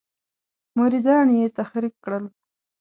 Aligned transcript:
مریدان 0.77 1.27
یې 1.39 1.47
تحریک 1.57 1.93
کړل. 2.03 2.25